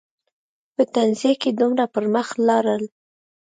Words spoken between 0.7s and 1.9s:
په تنزیه کې دومره